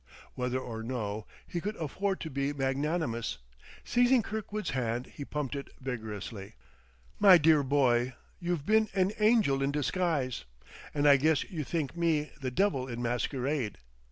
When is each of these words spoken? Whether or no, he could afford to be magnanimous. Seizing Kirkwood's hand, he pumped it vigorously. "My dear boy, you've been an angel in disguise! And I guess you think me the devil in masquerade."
Whether 0.33 0.57
or 0.59 0.81
no, 0.81 1.27
he 1.45 1.61
could 1.61 1.75
afford 1.75 2.19
to 2.21 2.31
be 2.31 2.53
magnanimous. 2.53 3.37
Seizing 3.83 4.23
Kirkwood's 4.23 4.71
hand, 4.71 5.05
he 5.05 5.23
pumped 5.23 5.55
it 5.55 5.67
vigorously. 5.79 6.55
"My 7.19 7.37
dear 7.37 7.61
boy, 7.61 8.15
you've 8.39 8.65
been 8.65 8.89
an 8.95 9.11
angel 9.19 9.61
in 9.61 9.69
disguise! 9.71 10.43
And 10.91 11.07
I 11.07 11.17
guess 11.17 11.43
you 11.51 11.63
think 11.63 11.95
me 11.95 12.31
the 12.41 12.49
devil 12.49 12.87
in 12.87 12.99
masquerade." 13.03 13.77